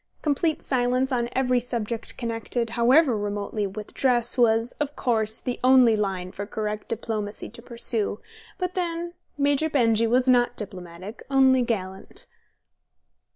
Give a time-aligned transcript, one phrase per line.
[0.23, 5.95] Complete silence on every subject connected, however remotely, with dress was, of course, the only
[5.95, 8.19] line for correct diplomacy to pursue,
[8.57, 12.25] but then Major Benjy was not diplomatic, only gallant.